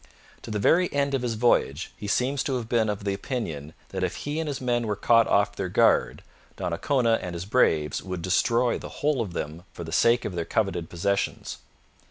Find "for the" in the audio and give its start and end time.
9.71-9.91